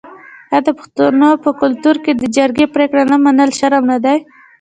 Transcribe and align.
آیا 0.51 0.61
د 0.65 0.69
پښتنو 0.79 1.29
په 1.43 1.49
کلتور 1.61 1.95
کې 2.03 2.11
د 2.15 2.23
جرګې 2.37 2.65
پریکړه 2.73 3.03
نه 3.11 3.17
منل 3.25 3.49
شرم 3.59 3.83
نه 3.91 3.97
دی؟ 4.05 4.17